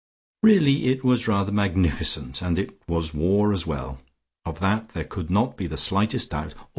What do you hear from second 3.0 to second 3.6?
war